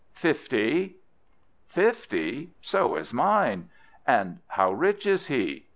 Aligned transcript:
"Fifty." 0.15 0.95
"Fifty! 1.67 2.53
So 2.59 2.95
is 2.95 3.13
mine! 3.13 3.69
And 4.07 4.39
how 4.47 4.71
rich 4.71 5.05
is 5.05 5.27
he? 5.27 5.67